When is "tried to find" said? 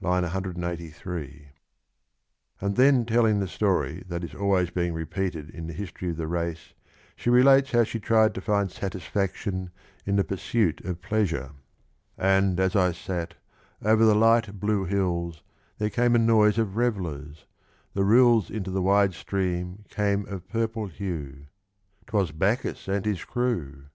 8.00-8.70